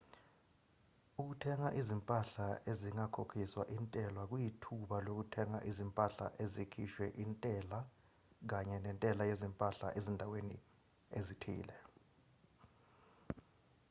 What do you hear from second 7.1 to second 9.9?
izintela kanye nentela yezimpahla